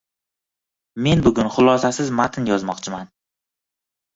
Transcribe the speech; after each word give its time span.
Men 1.07 1.21
bugun 1.27 1.51
xulosasiz 1.57 2.11
matn 2.21 2.51
yozmoqchiman. 2.53 3.13